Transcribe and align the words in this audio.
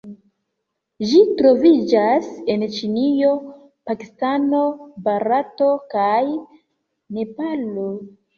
Ĝi 1.09 1.17
troviĝas 1.41 2.29
en 2.53 2.63
Ĉinio, 2.77 3.33
Pakistano, 3.91 4.63
Barato 5.09 5.69
kaj 5.93 6.25
Nepalo. 7.21 7.87